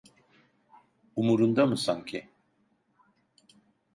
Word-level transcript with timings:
Umurunda 1.15 1.65
mı 1.67 1.77
sanki? 1.77 2.29